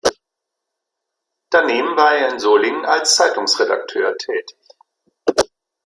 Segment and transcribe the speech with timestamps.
[1.51, 4.57] Daneben war er in Solingen als Zeitungsredakteur tätig.